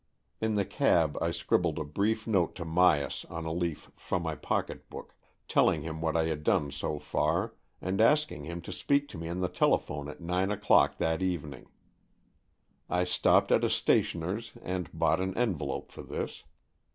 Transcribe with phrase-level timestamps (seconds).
[0.39, 4.33] In the cab I scribbled a brief note to Myas on a leaf from my
[4.33, 5.13] pocket book,
[5.47, 9.29] telling him what I had done so far, and asking him to speak to me
[9.29, 11.67] on the telephone at nine o'clock that evening.
[12.89, 16.45] I stopped at a stationer's and bought an envelope for this.